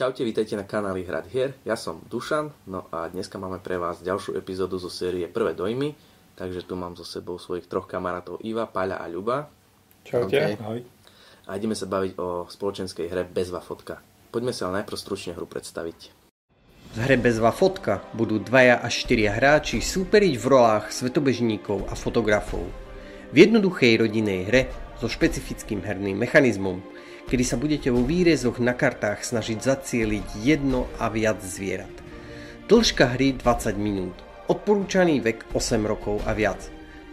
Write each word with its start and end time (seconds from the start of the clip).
Čaute, 0.00 0.24
vítajte 0.24 0.56
na 0.56 0.64
kanáli 0.64 1.04
Hrad 1.04 1.28
hier. 1.28 1.52
Ja 1.60 1.76
som 1.76 2.00
Dušan, 2.08 2.48
no 2.72 2.88
a 2.88 3.12
dneska 3.12 3.36
máme 3.36 3.60
pre 3.60 3.76
vás 3.76 4.00
ďalšiu 4.00 4.32
epizódu 4.32 4.80
zo 4.80 4.88
série 4.88 5.28
Prvé 5.28 5.52
dojmy. 5.52 5.92
Takže 6.40 6.64
tu 6.64 6.72
mám 6.72 6.96
so 6.96 7.04
sebou 7.04 7.36
svojich 7.36 7.68
troch 7.68 7.84
kamarátov 7.84 8.40
Iva, 8.40 8.64
Paľa 8.64 8.96
a 8.96 9.04
Ľuba. 9.12 9.52
Čaute. 10.00 10.32
Okay. 10.32 10.56
Ahoj. 10.56 10.80
A 11.44 11.50
ideme 11.60 11.76
sa 11.76 11.84
baviť 11.84 12.16
o 12.16 12.48
spoločenskej 12.48 13.12
hre 13.12 13.28
Bezva 13.28 13.60
fotka. 13.60 14.00
Poďme 14.32 14.56
sa 14.56 14.72
ale 14.72 14.80
najprv 14.80 14.96
stručne 14.96 15.36
hru 15.36 15.44
predstaviť. 15.44 15.98
V 16.96 16.98
hre 17.04 17.20
Bezva 17.20 17.52
fotka 17.52 18.00
budú 18.16 18.40
dvaja 18.40 18.80
až 18.80 19.04
štyria 19.04 19.36
hráči 19.36 19.84
súperiť 19.84 20.32
v 20.40 20.44
rolách 20.48 20.96
svetobežníkov 20.96 21.92
a 21.92 21.92
fotografov. 21.92 22.64
V 23.28 23.36
jednoduchej 23.36 24.00
rodinnej 24.00 24.48
hre 24.48 24.72
so 24.96 25.12
špecifickým 25.12 25.84
herným 25.84 26.16
mechanizmom, 26.16 26.80
kedy 27.30 27.44
sa 27.46 27.54
budete 27.54 27.94
vo 27.94 28.02
výrezoch 28.02 28.58
na 28.58 28.74
kartách 28.74 29.22
snažiť 29.22 29.62
zacieliť 29.62 30.42
jedno 30.42 30.90
a 30.98 31.06
viac 31.06 31.38
zvierat. 31.38 31.94
Dĺžka 32.66 33.14
hry 33.14 33.38
20 33.38 33.78
minút. 33.78 34.18
Odporúčaný 34.50 35.22
vek 35.22 35.54
8 35.54 35.86
rokov 35.86 36.18
a 36.26 36.34
viac. 36.34 36.58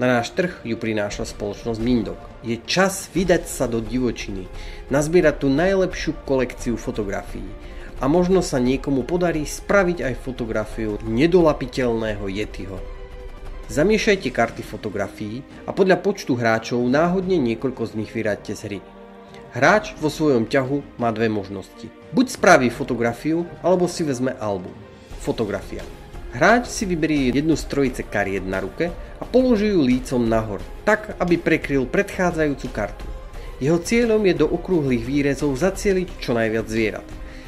Na 0.02 0.10
náš 0.10 0.34
trh 0.34 0.62
ju 0.66 0.78
prináša 0.78 1.26
spoločnosť 1.26 1.82
Mindok. 1.82 2.22
Je 2.46 2.58
čas 2.66 3.10
vydať 3.14 3.50
sa 3.50 3.66
do 3.66 3.82
divočiny, 3.82 4.46
nazbierať 4.94 5.42
tú 5.42 5.50
najlepšiu 5.50 6.22
kolekciu 6.26 6.78
fotografií 6.78 7.50
a 7.98 8.06
možno 8.06 8.46
sa 8.46 8.62
niekomu 8.62 9.02
podarí 9.10 9.42
spraviť 9.42 10.06
aj 10.06 10.22
fotografiu 10.22 11.02
nedolapiteľného 11.02 12.30
Yetiho. 12.30 12.78
Zamiešajte 13.74 14.30
karty 14.30 14.62
fotografií 14.62 15.42
a 15.66 15.74
podľa 15.74 15.98
počtu 16.06 16.38
hráčov 16.38 16.86
náhodne 16.86 17.42
niekoľko 17.42 17.90
z 17.90 17.94
nich 17.98 18.14
vyraďte 18.14 18.54
z 18.54 18.62
hry. 18.70 18.80
Hráč 19.58 19.98
vo 19.98 20.06
svojom 20.06 20.46
ťahu 20.46 21.02
má 21.02 21.10
dve 21.10 21.34
možnosti. 21.34 21.90
Buď 22.14 22.38
spraví 22.38 22.70
fotografiu, 22.70 23.42
alebo 23.66 23.90
si 23.90 24.06
vezme 24.06 24.38
album. 24.38 24.70
Fotografia. 25.18 25.82
Hráč 26.30 26.70
si 26.70 26.86
vyberie 26.86 27.34
jednu 27.34 27.58
z 27.58 27.66
trojice 27.66 28.06
kariet 28.06 28.46
na 28.46 28.62
ruke 28.62 28.94
a 28.94 29.26
položí 29.26 29.74
ju 29.74 29.82
lícom 29.82 30.22
nahor, 30.30 30.62
tak 30.86 31.18
aby 31.18 31.42
prekryl 31.42 31.90
predchádzajúcu 31.90 32.68
kartu. 32.70 33.10
Jeho 33.58 33.82
cieľom 33.82 34.22
je 34.30 34.38
do 34.38 34.46
okrúhlych 34.46 35.02
výrezov 35.02 35.58
zacieliť 35.58 36.22
čo 36.22 36.38
najviac 36.38 36.70
zvierat. 36.70 37.08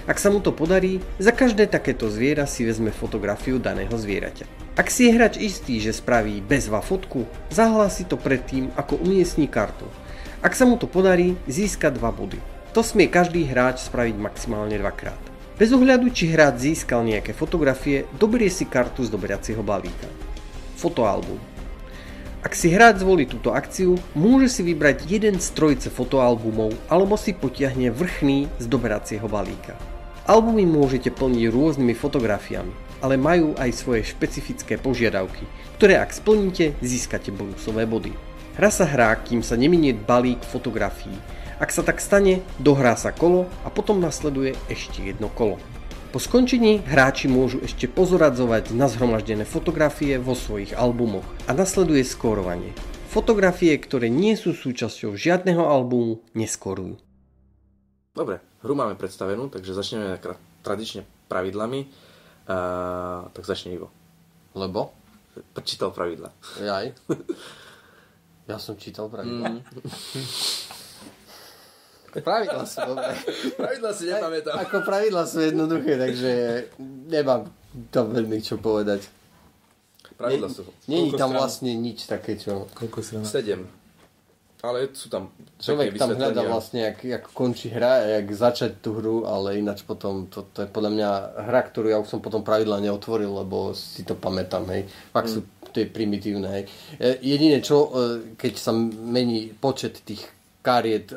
Ak 0.10 0.18
sa 0.18 0.34
mu 0.34 0.42
to 0.42 0.50
podarí, 0.50 0.98
za 1.22 1.30
každé 1.30 1.70
takéto 1.70 2.10
zviera 2.10 2.50
si 2.50 2.66
vezme 2.66 2.90
fotografiu 2.90 3.62
daného 3.62 3.94
zvieraťa. 3.94 4.74
Ak 4.82 4.90
si 4.90 5.06
je 5.06 5.14
hráč 5.14 5.38
istý, 5.38 5.78
že 5.78 5.94
spraví 5.94 6.42
bezva 6.42 6.82
fotku, 6.82 7.30
zahlási 7.54 8.10
to 8.10 8.18
predtým, 8.18 8.74
ako 8.74 8.98
umiestní 8.98 9.46
kartu. 9.46 9.86
Ak 10.40 10.56
sa 10.56 10.64
mu 10.64 10.80
to 10.80 10.88
podarí, 10.88 11.36
získa 11.52 11.92
2 11.92 12.00
body. 12.00 12.40
To 12.72 12.80
smie 12.80 13.12
každý 13.12 13.44
hráč 13.44 13.84
spraviť 13.92 14.16
maximálne 14.16 14.80
dvakrát. 14.80 15.20
Bez 15.60 15.76
ohľadu, 15.76 16.08
či 16.16 16.32
hráč 16.32 16.64
získal 16.64 17.04
nejaké 17.04 17.36
fotografie, 17.36 18.08
doberie 18.16 18.48
si 18.48 18.64
kartu 18.64 19.04
z 19.04 19.12
doberacieho 19.12 19.60
balíka. 19.60 20.08
Fotoalbum. 20.80 21.36
Ak 22.40 22.56
si 22.56 22.72
hráč 22.72 23.04
zvolí 23.04 23.28
túto 23.28 23.52
akciu, 23.52 24.00
môže 24.16 24.48
si 24.48 24.64
vybrať 24.64 25.12
jeden 25.12 25.44
z 25.44 25.48
trojice 25.52 25.92
fotoalbumov 25.92 26.72
alebo 26.88 27.20
si 27.20 27.36
potiahne 27.36 27.92
vrchný 27.92 28.48
z 28.64 28.66
doberacieho 28.72 29.28
balíka. 29.28 29.76
Albumy 30.24 30.64
môžete 30.64 31.12
plniť 31.12 31.52
rôznymi 31.52 31.92
fotografiami, 32.00 32.72
ale 33.04 33.20
majú 33.20 33.60
aj 33.60 33.76
svoje 33.76 34.08
špecifické 34.08 34.80
požiadavky, 34.80 35.44
ktoré 35.76 36.00
ak 36.00 36.16
splníte, 36.16 36.80
získate 36.80 37.36
bonusové 37.36 37.84
body. 37.84 38.29
Hra 38.60 38.76
sa 38.76 38.84
hrá, 38.84 39.16
kým 39.16 39.40
sa 39.40 39.56
neminie 39.56 39.96
balík 39.96 40.44
fotografií. 40.44 41.16
Ak 41.64 41.72
sa 41.72 41.80
tak 41.80 42.04
stane, 42.04 42.44
dohrá 42.60 42.92
sa 43.00 43.16
kolo 43.16 43.48
a 43.64 43.72
potom 43.72 44.04
nasleduje 44.04 44.52
ešte 44.68 45.00
jedno 45.00 45.32
kolo. 45.32 45.56
Po 46.12 46.20
skončení 46.20 46.84
hráči 46.84 47.32
môžu 47.32 47.64
ešte 47.64 47.88
pozoradzovať 47.88 48.76
na 48.76 48.92
zhromaždené 48.92 49.48
fotografie 49.48 50.20
vo 50.20 50.36
svojich 50.36 50.76
albumoch 50.76 51.24
a 51.48 51.56
nasleduje 51.56 52.04
skórovanie. 52.04 52.76
Fotografie, 53.08 53.80
ktoré 53.80 54.12
nie 54.12 54.36
sú 54.36 54.52
súčasťou 54.52 55.16
žiadneho 55.16 55.64
albumu, 55.64 56.20
neskorujú. 56.36 57.00
Dobre, 58.12 58.44
hru 58.60 58.76
máme 58.76 59.00
predstavenú, 59.00 59.48
takže 59.48 59.72
začneme 59.72 60.20
tradične 60.68 61.08
pravidlami. 61.32 61.88
Uh, 62.44 63.32
tak 63.32 63.48
začne 63.48 63.72
Ivo. 63.72 63.88
Lebo? 64.52 64.92
Prečítal 65.56 65.96
pravidla. 65.96 66.36
Jaj. 66.60 66.92
Ja 68.50 68.58
som 68.58 68.74
čítal 68.74 69.06
pravidla. 69.14 69.62
Mm. 69.62 69.62
pravidla 72.26 72.66
sú 72.66 72.82
dobré. 72.82 73.14
Pravidla 73.54 73.92
si 73.94 74.04
nepamätám. 74.10 74.56
Ako 74.66 74.78
pravidla 74.82 75.24
sú 75.30 75.38
jednoduché, 75.46 76.02
takže 76.02 76.32
nemám 77.06 77.46
tam 77.94 78.10
veľmi 78.10 78.42
čo 78.42 78.58
povedať. 78.58 79.06
Pravidla 80.18 80.50
sú. 80.50 80.66
Není 80.90 81.14
tam 81.14 81.32
vlastne 81.32 81.78
nič 81.78 82.10
také, 82.10 82.36
čo... 82.36 82.66
Koľko 82.74 83.00
si 83.06 83.12
na... 83.16 83.24
Sedem. 83.24 83.70
Ale 84.60 84.92
sú 84.92 85.08
tam 85.08 85.32
Človek 85.60 85.96
tam 85.96 86.16
hľadá 86.16 86.44
vlastne, 86.48 86.92
jak, 86.92 87.04
jak 87.04 87.24
končí 87.32 87.72
hra, 87.72 88.20
jak 88.20 88.28
začať 88.32 88.84
tú 88.84 88.96
hru, 88.96 89.24
ale 89.24 89.60
ináč 89.60 89.84
potom, 89.84 90.28
to, 90.28 90.48
to 90.52 90.64
je 90.64 90.70
podľa 90.72 90.92
mňa 90.96 91.10
hra, 91.48 91.62
ktorú 91.68 91.88
ja 91.92 92.00
už 92.00 92.08
som 92.08 92.24
potom 92.24 92.44
pravidla 92.44 92.84
neotvoril, 92.84 93.32
lebo 93.44 93.76
si 93.76 94.04
to 94.04 94.20
pamätám, 94.20 94.68
hej. 94.72 94.88
Fakt 95.16 95.32
mm. 95.32 95.36
sú 95.36 95.40
tie 95.72 95.88
primitívne, 95.88 96.48
hej. 96.52 96.64
Jediné 97.24 97.60
čo, 97.64 97.92
keď 98.36 98.54
sa 98.56 98.72
mení 98.76 99.52
počet 99.56 100.04
tých 100.04 100.28
kariet 100.60 101.12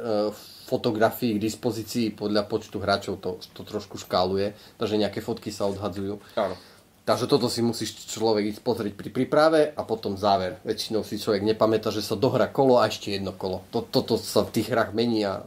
fotografií 0.67 1.37
k 1.39 1.45
dispozícii 1.45 2.15
podľa 2.15 2.47
počtu 2.47 2.79
hráčov, 2.79 3.19
to, 3.19 3.43
to 3.53 3.67
trošku 3.67 3.99
škáluje, 3.99 4.55
takže 4.79 5.03
nejaké 5.03 5.19
fotky 5.19 5.51
sa 5.51 5.67
odhadzujú. 5.67 6.19
Áno. 6.39 6.55
Takže 7.03 7.27
toto 7.27 7.51
si 7.51 7.67
musíš 7.67 8.07
človek 8.07 8.55
ísť 8.55 8.61
pozrieť 8.63 8.95
pri 8.95 9.11
príprave 9.11 9.75
a 9.75 9.83
potom 9.83 10.15
záver. 10.15 10.63
Väčšinou 10.63 11.03
si 11.03 11.19
človek 11.19 11.43
nepamätá, 11.43 11.91
že 11.91 11.99
sa 11.99 12.15
dohra 12.15 12.47
kolo 12.47 12.79
a 12.79 12.87
ešte 12.87 13.11
jedno 13.11 13.35
kolo. 13.35 13.67
Toto 13.75 14.15
sa 14.15 14.47
v 14.47 14.55
tých 14.55 14.71
hrách 14.71 14.95
mení 14.95 15.27
a 15.27 15.43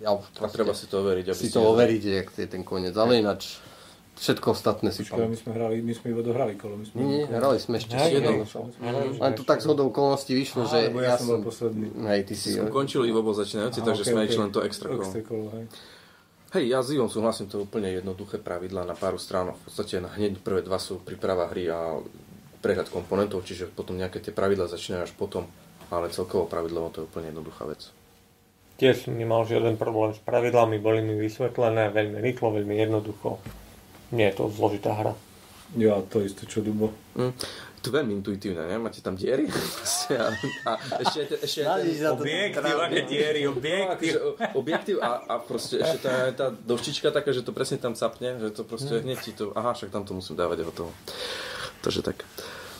ja 0.00 0.16
už 0.16 0.24
a 0.40 0.48
treba 0.48 0.72
si 0.72 0.88
to 0.88 1.04
overiť. 1.04 1.26
Aby 1.28 1.40
si 1.44 1.52
to 1.52 1.60
overiť, 1.60 2.02
jak 2.04 2.28
je 2.40 2.48
ten 2.48 2.64
koniec. 2.64 2.96
Ale 2.96 3.20
ináč 3.20 3.60
všetko 4.16 4.56
ostatné 4.56 4.96
si 4.96 5.04
pamätám. 5.04 5.28
My 5.28 5.38
sme 5.40 5.52
hrali, 5.52 5.76
my 5.84 5.92
sme 5.92 6.06
iba 6.16 6.22
dohrali 6.24 6.54
kolo. 6.56 6.80
My 6.80 6.84
sme 6.88 6.96
nie, 7.04 7.20
nie, 7.20 7.22
hrali 7.28 7.58
sme 7.60 7.76
ešte 7.76 8.00
s 8.00 8.08
jednou. 8.08 8.40
Len 9.20 9.32
tu 9.36 9.42
tak 9.44 9.60
zhodou 9.60 9.92
okolností 9.92 10.32
vyšlo, 10.32 10.64
že 10.72 10.88
ja, 10.88 10.88
ja 10.88 11.16
som 11.20 11.36
bol 11.36 11.52
posledný. 11.52 11.92
Hej, 12.08 12.20
ty 12.32 12.34
si. 12.36 12.56
Som 12.56 12.72
končil, 12.72 13.04
Ivo 13.04 13.20
bol 13.20 13.36
začínajúci, 13.36 13.84
takže 13.84 14.08
sme 14.08 14.24
išli 14.24 14.40
len 14.40 14.52
to 14.56 14.64
extra 14.64 14.88
kolo. 14.88 15.04
Hej. 16.54 16.70
Ja 16.70 16.86
s 16.86 16.94
Ivom 16.94 17.10
súhlasím, 17.10 17.50
to 17.50 17.58
je 17.58 17.66
úplne 17.66 17.90
jednoduché 17.90 18.38
pravidla 18.38 18.86
na 18.86 18.94
páru 18.94 19.18
strán. 19.18 19.50
V 19.58 19.62
podstate 19.66 19.98
hneď 19.98 20.38
prvé 20.38 20.62
dva 20.62 20.78
sú 20.78 21.02
príprava 21.02 21.50
hry 21.50 21.66
a 21.66 21.98
prehľad 22.62 22.94
komponentov, 22.94 23.42
čiže 23.42 23.66
potom 23.66 23.98
nejaké 23.98 24.22
tie 24.22 24.30
pravidla 24.30 24.70
začínajú 24.70 25.02
až 25.02 25.12
potom, 25.18 25.50
ale 25.90 26.14
celkovo 26.14 26.46
pravidlovo 26.46 26.94
to 26.94 26.98
je 27.02 27.08
úplne 27.10 27.34
jednoduchá 27.34 27.66
vec. 27.66 27.90
Tiež 28.78 29.10
nemal 29.10 29.42
žiaden 29.50 29.74
problém 29.74 30.14
s 30.14 30.22
pravidlami, 30.22 30.78
boli 30.78 31.02
mi 31.02 31.18
vysvetlené 31.18 31.90
veľmi 31.90 32.22
rýchlo, 32.22 32.54
veľmi 32.54 32.74
jednoducho. 32.78 33.42
Nie 34.14 34.30
je 34.30 34.38
to 34.38 34.44
zložitá 34.54 34.94
hra. 34.94 35.12
Ja, 35.74 35.98
to 36.04 36.20
isté, 36.20 36.44
čo 36.46 36.60
Dubo. 36.60 36.92
Mm 37.16 37.32
to 37.84 37.92
veľmi 37.92 38.24
intuitívne, 38.24 38.64
ne? 38.64 38.80
Máte 38.80 39.04
tam 39.04 39.12
diery 39.12 39.44
a, 39.44 40.72
a 40.72 40.72
ešte, 41.04 41.36
ešte 41.44 41.60
ten, 41.60 42.08
objektív, 42.16 42.76
aké 42.80 43.00
diery, 43.04 43.44
objektív. 43.44 43.84
No, 43.84 43.92
akože, 43.92 44.18
objektív 44.56 44.96
a, 45.04 45.10
a 45.28 45.34
proste 45.44 45.84
ešte 45.84 46.08
tá, 46.08 46.32
tá 46.32 46.46
dovštička 46.48 47.12
taká, 47.12 47.36
že 47.36 47.44
to 47.44 47.52
presne 47.52 47.76
tam 47.76 47.92
sapne, 47.92 48.40
že 48.40 48.56
to 48.56 48.64
proste 48.64 49.04
hneď 49.04 49.18
ti 49.20 49.36
to, 49.36 49.52
aha, 49.52 49.76
však 49.76 49.92
tam 49.92 50.08
to 50.08 50.16
musím 50.16 50.40
dávať 50.40 50.64
hotovo. 50.64 50.96
Takže 51.84 52.00
tak. 52.00 52.24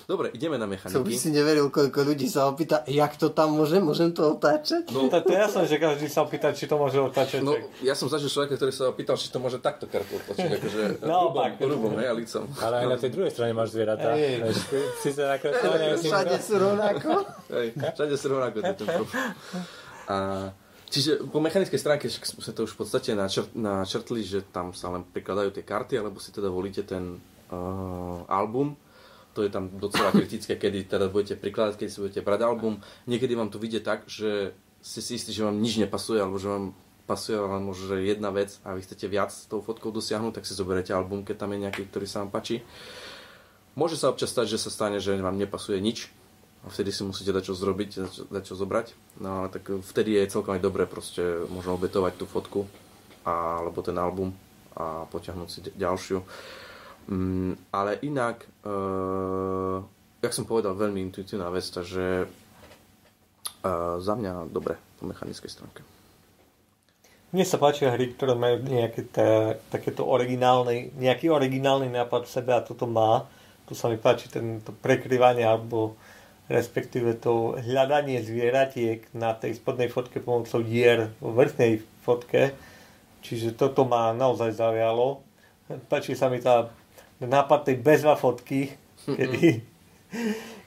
Dobre, 0.05 0.29
ideme 0.37 0.61
na 0.61 0.69
mechaniky. 0.69 0.93
Čo 0.93 1.01
by 1.01 1.15
si 1.17 1.33
neveril, 1.33 1.73
koľko 1.73 2.05
ľudí 2.05 2.29
sa 2.29 2.45
opýta, 2.45 2.85
jak 2.85 3.17
to 3.17 3.33
tam 3.33 3.57
môžem, 3.57 3.81
môžem 3.81 4.13
to 4.13 4.37
otáčať? 4.37 4.93
No, 4.93 5.09
to, 5.09 5.17
to 5.25 5.33
ja 5.33 5.49
som, 5.49 5.65
že 5.65 5.81
každý 5.81 6.12
sa 6.12 6.29
opýta, 6.29 6.53
či 6.53 6.69
to 6.69 6.77
môže 6.77 7.01
otáčať. 7.01 7.41
No, 7.41 7.56
ja 7.81 7.97
som 7.97 8.12
zažil 8.12 8.29
človeka, 8.29 8.61
ktorý 8.61 8.73
sa 8.77 8.93
opýtal, 8.93 9.17
či 9.17 9.33
to 9.33 9.41
môže 9.41 9.65
takto 9.65 9.89
kartu 9.89 10.21
otáčať, 10.21 10.61
akože 10.61 10.81
no, 11.09 11.33
rubom, 11.33 11.56
rubom, 11.56 11.93
hej, 11.97 12.12
a 12.12 12.15
licom. 12.21 12.45
Ale 12.61 12.75
aj 12.85 12.87
na 12.93 12.97
tej 13.01 13.11
druhej 13.17 13.33
strane 13.33 13.53
máš 13.56 13.73
zvieratá. 13.73 14.12
Hey, 14.12 14.45
Sice 15.01 15.25
nakreslené. 15.25 15.97
Všade 15.97 16.37
sú 16.37 16.55
rovnako. 16.61 17.11
Hej, 17.49 17.67
všade 17.97 18.15
sú 18.21 18.27
rovnako. 18.29 18.59
A 20.12 20.17
Čiže 20.95 21.27
po 21.27 21.43
mechanickej 21.43 21.81
stránke 21.81 22.07
sme 22.07 22.55
to 22.55 22.71
už 22.71 22.79
v 22.79 22.87
podstate 22.87 23.11
načrt, 23.19 23.50
načrtli, 23.50 24.23
že 24.23 24.47
tam 24.47 24.71
sa 24.71 24.95
len 24.95 25.03
prikladajú 25.03 25.50
tie 25.50 25.67
karty, 25.67 25.99
alebo 25.99 26.23
si 26.23 26.31
teda 26.31 26.47
volíte 26.47 26.87
ten 26.87 27.19
uh, 27.50 28.23
album 28.31 28.79
to 29.35 29.43
je 29.43 29.51
tam 29.51 29.69
docela 29.77 30.15
kritické, 30.15 30.55
kedy 30.55 30.87
teda 30.87 31.11
budete 31.11 31.35
prikladať, 31.35 31.75
keď 31.83 31.89
si 31.91 31.99
budete 31.99 32.21
brať 32.23 32.41
album. 32.47 32.79
Niekedy 33.11 33.35
vám 33.35 33.51
to 33.51 33.59
vyjde 33.59 33.83
tak, 33.83 34.07
že 34.07 34.55
ste 34.81 35.01
si 35.03 35.19
istí, 35.19 35.35
že 35.35 35.43
vám 35.43 35.59
nič 35.59 35.83
nepasuje, 35.83 36.23
alebo 36.23 36.39
že 36.39 36.49
vám 36.49 36.71
pasuje 37.05 37.37
len 37.37 37.63
možno 37.67 38.01
jedna 38.01 38.33
vec 38.33 38.57
a 38.65 38.73
vy 38.73 38.81
chcete 38.81 39.11
viac 39.11 39.29
s 39.29 39.45
tou 39.45 39.61
fotkou 39.61 39.93
dosiahnuť, 39.93 40.41
tak 40.41 40.49
si 40.49 40.57
zoberiete 40.57 40.97
album, 40.97 41.27
keď 41.27 41.45
tam 41.45 41.53
je 41.53 41.63
nejaký, 41.69 41.83
ktorý 41.91 42.07
sa 42.09 42.25
vám 42.25 42.33
páči. 42.33 42.65
Môže 43.75 43.99
sa 43.99 44.09
občas 44.09 44.31
stať, 44.31 44.57
že 44.57 44.63
sa 44.63 44.71
stane, 44.71 45.03
že 45.03 45.19
vám 45.19 45.37
nepasuje 45.37 45.83
nič 45.83 46.09
a 46.65 46.73
vtedy 46.73 46.95
si 46.95 47.05
musíte 47.05 47.35
dať 47.35 47.53
čo 47.53 47.55
zrobiť, 47.59 47.91
dať 48.33 48.43
čo 48.47 48.55
zobrať. 48.57 48.87
No 49.21 49.45
ale 49.45 49.49
tak 49.53 49.69
vtedy 49.69 50.17
je 50.17 50.33
celkom 50.33 50.57
aj 50.57 50.63
dobré 50.65 50.89
proste 50.89 51.45
možno 51.53 51.77
obetovať 51.77 52.13
tú 52.17 52.25
fotku 52.25 52.61
a, 53.27 53.61
alebo 53.61 53.85
ten 53.85 53.99
album 54.01 54.33
a 54.73 55.05
potiahnuť 55.11 55.49
si 55.51 55.61
ďalšiu. 55.77 56.25
Mm, 57.05 57.53
ale 57.73 58.01
inak, 58.01 58.49
uh, 58.65 59.85
jak 60.25 60.33
som 60.33 60.49
povedal, 60.49 60.73
veľmi 60.73 61.05
intuitívna 61.05 61.53
vec, 61.53 61.69
takže 61.69 62.25
uh, 62.25 63.97
za 64.01 64.15
mňa 64.17 64.49
dobre 64.49 64.81
po 64.97 65.05
mechanickej 65.05 65.51
stránke. 65.53 65.85
Mne 67.35 67.43
sa 67.43 67.59
páčia 67.59 67.91
hry, 67.91 68.15
ktoré 68.15 68.39
majú 68.39 68.62
nejaké 68.62 69.11
tá, 69.11 69.59
takéto 69.67 70.06
originálny, 70.06 70.95
nejaký 70.95 71.35
originálny 71.35 71.91
nápad 71.91 72.31
v 72.31 72.35
sebe 72.41 72.55
a 72.55 72.62
toto 72.62 72.87
má. 72.87 73.27
Tu 73.67 73.75
sa 73.75 73.91
mi 73.91 73.99
páči 73.99 74.31
tento 74.31 74.71
prekryvanie 74.71 75.43
alebo 75.43 75.99
respektíve 76.47 77.19
to 77.19 77.59
hľadanie 77.59 78.23
zvieratiek 78.23 79.03
na 79.17 79.35
tej 79.35 79.59
spodnej 79.59 79.91
fotke 79.91 80.23
pomocou 80.23 80.62
dier 80.62 81.11
vo 81.19 81.35
vrchnej 81.35 81.83
fotke. 82.07 82.55
Čiže 83.27 83.59
toto 83.59 83.83
ma 83.83 84.15
naozaj 84.15 84.55
zaujalo. 84.55 85.25
Páči 85.91 86.15
sa 86.15 86.31
mi 86.31 86.39
tá 86.39 86.71
nápad 87.22 87.70
tej 87.70 87.76
bezva 87.78 88.19
fotky, 88.19 88.75
kedy, 89.06 89.62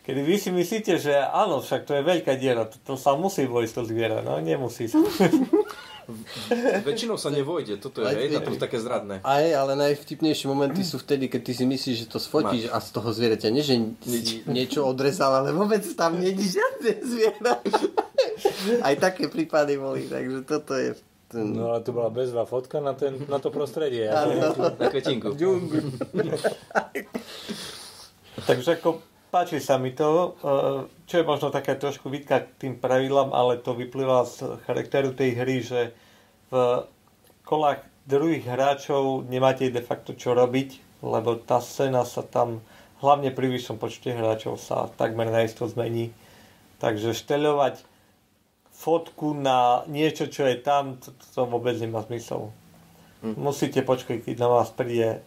kedy 0.06 0.22
vy 0.24 0.36
si 0.40 0.50
myslíte, 0.54 0.96
že 1.02 1.12
áno, 1.18 1.60
však 1.60 1.84
to 1.84 1.98
je 2.00 2.04
veľká 2.04 2.40
diera, 2.40 2.70
to, 2.70 2.78
to 2.84 2.94
sa 2.96 3.18
musí 3.20 3.44
vojsť 3.44 3.74
to 3.74 3.82
zviera, 3.84 4.24
no 4.24 4.40
nemusí 4.40 4.88
sa. 4.88 5.02
Väčšinou 6.88 7.20
sa 7.20 7.28
nevojde, 7.28 7.84
toto 7.84 8.00
je, 8.00 8.16
hej, 8.16 8.40
to 8.40 8.56
je 8.56 8.64
také 8.64 8.80
zradné. 8.80 9.20
Aj, 9.28 9.44
ale 9.44 9.76
najvtipnejšie 9.76 10.48
momenty 10.48 10.80
sú 10.88 11.04
vtedy, 11.04 11.28
keď 11.28 11.42
ty 11.44 11.52
si 11.52 11.66
myslíš, 11.68 11.96
že 12.00 12.08
to 12.08 12.16
sfotíš 12.24 12.72
a 12.72 12.80
z 12.80 12.90
toho 12.96 13.12
zvieraťa 13.12 13.52
nie, 13.52 13.60
že 13.60 13.76
si 14.08 14.40
niečo 14.48 14.88
odrezal, 14.88 15.44
ale 15.44 15.52
vôbec 15.52 15.84
tam 16.00 16.16
není 16.16 16.48
žiadne 16.48 16.92
zviera. 17.04 17.60
Aj 18.88 18.96
také 18.96 19.28
prípady 19.28 19.76
boli, 19.76 20.08
takže 20.08 20.48
toto 20.48 20.80
je 20.80 20.96
ten... 21.28 21.54
No 21.54 21.76
ale 21.76 21.84
to 21.84 21.92
bola 21.92 22.10
bezvá 22.10 22.48
fotka 22.48 22.80
na, 22.80 22.94
ten, 22.94 23.20
na 23.28 23.40
to 23.40 23.52
prostredie. 23.52 24.08
Na 24.08 24.90
kvetinku. 24.90 25.36
takže 28.48 28.80
ako 28.80 29.04
páči 29.28 29.60
sa 29.60 29.76
mi 29.76 29.92
to, 29.92 30.36
eh, 30.40 30.88
čo 31.06 31.16
je 31.20 31.26
možno 31.28 31.52
také 31.52 31.76
trošku 31.76 32.08
výtka 32.08 32.48
k 32.48 32.48
tým 32.58 32.74
pravidlám, 32.80 33.36
ale 33.36 33.60
to 33.60 33.76
vyplýva 33.76 34.24
z 34.24 34.60
charakteru 34.64 35.12
tej 35.12 35.32
hry, 35.36 35.58
že 35.64 35.82
v 36.48 36.88
kolách 37.44 37.84
druhých 38.08 38.48
hráčov 38.48 39.28
nemáte 39.28 39.68
de 39.68 39.84
facto 39.84 40.16
čo 40.16 40.32
robiť, 40.32 41.04
lebo 41.04 41.36
tá 41.36 41.60
scéna 41.60 42.08
sa 42.08 42.24
tam 42.24 42.64
hlavne 43.04 43.36
pri 43.36 43.52
vyššom 43.52 43.78
počte 43.78 44.16
hráčov 44.16 44.56
sa 44.58 44.88
takmer 44.96 45.28
naisto 45.28 45.68
zmení. 45.68 46.16
Takže 46.80 47.12
šteľovať 47.12 47.84
fotku 48.78 49.34
na 49.34 49.82
niečo, 49.90 50.30
čo 50.30 50.46
je 50.46 50.62
tam, 50.62 51.02
to, 51.02 51.10
to 51.34 51.42
vôbec 51.50 51.74
nemá 51.82 52.06
zmysel. 52.06 52.54
Hm. 53.26 53.34
Musíte 53.34 53.82
počkať, 53.82 54.22
keď 54.22 54.36
na 54.38 54.48
vás 54.54 54.70
príde 54.70 55.18
e, 55.18 55.20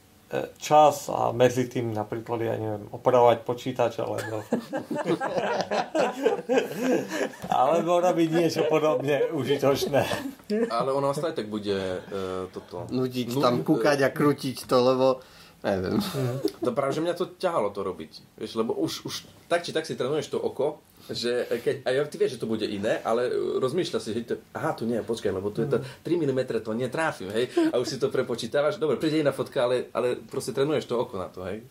čas 0.62 1.10
a 1.10 1.34
medzi 1.34 1.66
tým 1.66 1.90
napríklad, 1.90 2.38
ja 2.38 2.54
neviem, 2.54 2.86
opravovať 2.94 3.42
počítač 3.42 3.98
alebo 3.98 4.46
alebo 7.60 7.98
robiť 7.98 8.28
niečo 8.30 8.70
podobne 8.70 9.26
užitočné. 9.34 10.02
Ale 10.70 10.94
ono 10.94 11.10
aj 11.10 11.34
tak 11.34 11.50
bude 11.50 11.74
uh, 11.74 12.46
toto... 12.54 12.86
Nudiť 12.86 13.42
tam 13.42 13.66
kúkať 13.66 14.06
a 14.06 14.14
krútiť 14.14 14.70
to, 14.70 14.78
lebo 14.78 15.06
Neviem. 15.60 16.00
To 16.64 16.72
práve, 16.72 16.96
že 16.96 17.04
mňa 17.04 17.14
to 17.20 17.36
ťahalo 17.36 17.68
to 17.68 17.84
robiť. 17.84 18.40
Vieš, 18.40 18.56
lebo 18.56 18.72
už, 18.80 19.04
už 19.04 19.14
tak 19.44 19.60
či 19.60 19.76
tak 19.76 19.84
si 19.84 19.92
trénuješ 19.92 20.32
to 20.32 20.40
oko, 20.40 20.80
že 21.08 21.48
keď, 21.48 21.74
a 21.88 21.90
ty 22.04 22.16
vieš, 22.20 22.36
že 22.36 22.42
to 22.44 22.50
bude 22.50 22.66
iné, 22.68 23.00
ale 23.00 23.32
rozmýšľa 23.56 23.98
si, 24.02 24.12
že 24.12 24.34
to, 24.34 24.34
aha, 24.52 24.76
tu 24.76 24.84
nie, 24.84 25.00
počkaj, 25.00 25.32
lebo 25.32 25.48
tu 25.48 25.64
je 25.64 25.72
to 25.72 25.78
3 25.80 26.20
mm, 26.20 26.40
to 26.60 26.76
netráfim, 26.76 27.32
hej, 27.32 27.48
a 27.72 27.80
už 27.80 27.86
si 27.88 27.96
to 27.96 28.12
prepočítavaš, 28.12 28.76
dobre, 28.76 29.00
príde 29.00 29.24
iná 29.24 29.32
fotka, 29.32 29.64
ale, 29.64 29.88
ale 29.96 30.20
proste 30.20 30.52
trénuješ 30.52 30.84
to 30.84 31.00
oko 31.00 31.16
na 31.16 31.32
to, 31.32 31.46
hej. 31.48 31.64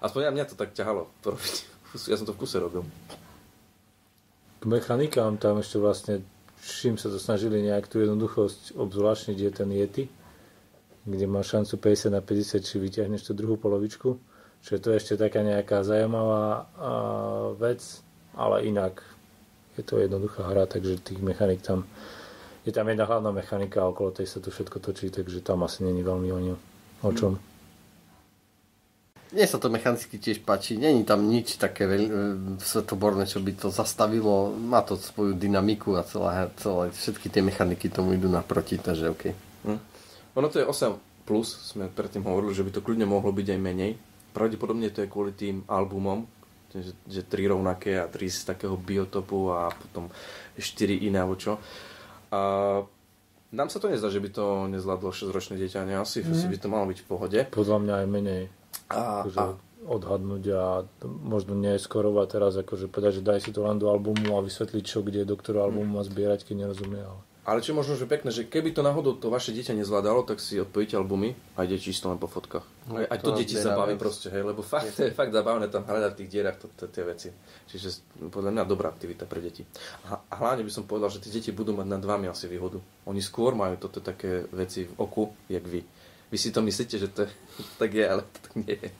Aspoň 0.00 0.20
ja, 0.26 0.30
mňa 0.32 0.46
to 0.48 0.56
tak 0.56 0.72
ťahalo 0.72 1.12
to 1.20 1.36
robiť. 1.36 1.54
Ja 2.08 2.16
som 2.16 2.24
to 2.24 2.32
v 2.32 2.40
kuse 2.40 2.56
robil. 2.56 2.86
K 4.60 4.64
mechanikám 4.64 5.36
tam 5.36 5.60
ešte 5.60 5.76
vlastne, 5.76 6.24
čím 6.64 6.96
sa 6.96 7.12
to 7.12 7.20
snažili 7.20 7.60
nejak 7.60 7.90
tú 7.90 8.00
jednoduchosť 8.00 8.78
obzvláštniť, 8.80 9.36
je 9.36 9.50
ten 9.52 9.68
Yeti 9.68 10.04
kde 11.04 11.26
máš 11.26 11.56
šancu 11.56 11.80
50 11.80 12.12
na 12.12 12.20
50, 12.20 12.60
či 12.60 12.74
vyťahneš 12.76 13.22
tú 13.24 13.32
druhú 13.32 13.56
polovičku. 13.56 14.20
Čiže 14.60 14.78
to 14.78 14.88
je 14.92 14.98
ešte 15.00 15.14
taká 15.16 15.40
nejaká 15.40 15.80
zaujímavá 15.80 16.68
vec, 17.56 18.04
ale 18.40 18.64
inak 18.64 19.04
je 19.76 19.84
to 19.84 20.00
jednoduchá 20.00 20.48
hra, 20.48 20.64
takže 20.64 21.04
tých 21.04 21.20
mechanik 21.20 21.60
tam 21.60 21.84
je 22.64 22.72
tam 22.72 22.88
jedna 22.88 23.08
hlavná 23.08 23.32
mechanika 23.32 23.80
a 23.80 23.88
okolo 23.88 24.12
tej 24.12 24.28
sa 24.28 24.38
to 24.40 24.52
všetko 24.52 24.84
točí, 24.84 25.08
takže 25.08 25.40
tam 25.40 25.64
asi 25.64 25.80
není 25.80 26.04
veľmi 26.04 26.28
o, 26.28 26.40
ňu, 26.40 26.54
o 27.02 27.10
čom. 27.16 27.40
Mne 29.30 29.46
sa 29.46 29.62
to 29.62 29.70
mechanicky 29.70 30.18
tiež 30.18 30.42
páči, 30.42 30.74
není 30.74 31.06
tam 31.06 31.30
nič 31.30 31.54
také 31.56 31.86
veľ, 31.86 32.02
e, 32.02 32.12
svetoborné, 32.58 33.30
čo 33.30 33.38
by 33.38 33.52
to 33.54 33.68
zastavilo, 33.70 34.50
má 34.52 34.82
to 34.82 34.98
svoju 34.98 35.38
dynamiku 35.38 35.94
a 35.94 36.02
celé, 36.02 36.50
celé 36.58 36.90
všetky 36.90 37.30
tie 37.30 37.40
mechaniky 37.40 37.86
tomu 37.88 38.18
idú 38.18 38.26
naproti, 38.26 38.76
takže 38.76 39.14
OK. 39.14 39.24
Hm. 39.64 39.80
Ono 40.34 40.46
to 40.50 40.58
je 40.60 40.66
8 40.66 41.24
plus, 41.24 41.46
sme 41.70 41.86
predtým 41.86 42.26
hovorili, 42.26 42.52
že 42.52 42.66
by 42.66 42.70
to 42.74 42.82
kľudne 42.82 43.06
mohlo 43.06 43.30
byť 43.30 43.54
aj 43.54 43.60
menej. 43.62 43.94
Pravdepodobne 44.34 44.90
to 44.90 45.06
je 45.06 45.08
kvôli 45.08 45.30
tým 45.30 45.62
albumom, 45.70 46.26
že, 46.70 46.92
že 47.06 47.22
tri 47.26 47.50
rovnaké 47.50 47.98
a 47.98 48.06
tri 48.06 48.30
z 48.30 48.46
takého 48.46 48.78
biotopu 48.78 49.50
a 49.50 49.74
potom 49.74 50.06
štyri 50.54 51.06
iné 51.10 51.18
alebo 51.20 51.34
čo. 51.34 51.58
A 52.30 52.40
nám 53.50 53.68
sa 53.68 53.82
to 53.82 53.90
nezdá, 53.90 54.06
že 54.06 54.22
by 54.22 54.30
to 54.30 54.70
nezvládlo 54.70 55.10
6-ročné 55.10 55.58
dieťa, 55.58 55.82
ne? 55.82 55.98
Asi 55.98 56.22
mm. 56.22 56.54
by 56.54 56.58
to 56.62 56.68
malo 56.70 56.86
byť 56.86 56.98
v 57.02 57.06
pohode. 57.10 57.38
Podľa 57.50 57.78
mňa 57.82 57.94
aj 57.98 58.06
menej. 58.06 58.42
A, 58.94 59.26
akože 59.26 59.38
a... 59.42 59.46
odhadnúť 59.90 60.44
a 60.54 60.64
možno 61.06 61.58
neskorovať 61.58 62.26
teraz, 62.30 62.54
akože 62.54 62.86
povedať, 62.86 63.18
že 63.18 63.26
daj 63.26 63.40
si 63.42 63.50
to 63.50 63.66
len 63.66 63.82
do 63.82 63.90
albumu 63.90 64.38
a 64.38 64.46
vysvetliť, 64.46 64.82
čo 64.86 65.02
kde 65.02 65.26
do 65.26 65.34
ktorého 65.34 65.66
albumu 65.66 65.98
má 65.98 66.02
zbierať, 66.06 66.46
keď 66.46 66.70
nerozumie. 66.70 67.02
Ale... 67.02 67.29
Ale 67.40 67.64
čo 67.64 67.72
možno, 67.72 67.96
že 67.96 68.04
pekné, 68.04 68.28
že 68.28 68.44
keby 68.44 68.76
to 68.76 68.84
náhodou 68.84 69.16
to 69.16 69.32
vaše 69.32 69.56
dieťa 69.56 69.72
nezvládalo, 69.72 70.28
tak 70.28 70.44
si 70.44 70.60
odpojíte 70.60 71.00
albumy 71.00 71.32
a 71.56 71.64
ide 71.64 71.80
čisto 71.80 72.12
len 72.12 72.20
po 72.20 72.28
fotkách. 72.28 72.66
No, 72.92 73.00
aj, 73.00 73.08
aj 73.08 73.18
to, 73.24 73.32
to 73.32 73.38
deti 73.40 73.56
sa 73.56 73.72
baví 73.72 73.96
proste, 73.96 74.28
hej, 74.28 74.44
lebo 74.44 74.60
fakt, 74.60 74.92
je 74.92 75.08
fakt 75.20 75.32
zabavné 75.32 75.72
tam 75.72 75.88
hľadať 75.88 76.10
v 76.12 76.18
tých 76.20 76.30
dierach 76.30 76.60
to, 76.60 76.68
to, 76.76 76.84
tie 76.92 77.00
veci. 77.00 77.32
Čiže 77.64 77.88
podľa 78.28 78.52
mňa 78.52 78.62
dobrá 78.68 78.92
aktivita 78.92 79.24
pre 79.24 79.40
deti. 79.40 79.64
A, 80.12 80.20
a 80.20 80.34
hlavne 80.36 80.68
by 80.68 80.72
som 80.72 80.84
povedal, 80.84 81.08
že 81.08 81.24
tie 81.24 81.32
deti 81.32 81.48
budú 81.48 81.72
mať 81.72 81.88
nad 81.88 82.04
vami 82.04 82.28
asi 82.28 82.44
výhodu. 82.44 82.76
Oni 83.08 83.24
skôr 83.24 83.56
majú 83.56 83.80
toto 83.80 84.04
také 84.04 84.44
veci 84.52 84.84
v 84.84 84.92
oku, 85.00 85.32
jak 85.48 85.64
vy. 85.64 85.80
Vy 86.30 86.36
si 86.38 86.54
to 86.54 86.62
myslíte, 86.62 86.96
že 86.98 87.08
to, 87.10 87.26
tak 87.80 87.90
je, 87.94 88.04
ale 88.06 88.22
to 88.22 88.38
tak 88.42 88.52
nie 88.56 88.76
je. 88.78 88.90